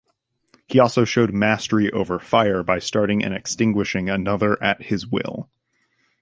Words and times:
He 0.67 0.79
also 0.79 1.05
showed 1.05 1.31
mastery 1.31 1.91
over 1.91 2.17
fire 2.17 2.63
by 2.63 2.79
starting 2.79 3.23
and 3.23 3.35
extinguishing 3.35 4.09
another 4.09 4.57
at 4.63 4.81
his 4.85 5.05
will. 5.05 5.47